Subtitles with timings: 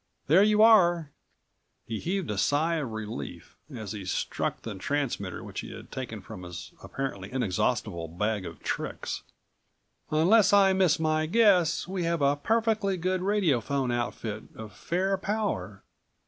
[0.25, 1.11] "There you are,"
[1.85, 6.21] he heaved a sigh of relief, as he struck the transmitter which he had taken
[6.21, 9.21] from his apparently inexhaustible "bag of tricks."
[10.09, 15.83] "Unless I miss my guess, we have a perfectly good radiophone outfit of fair power.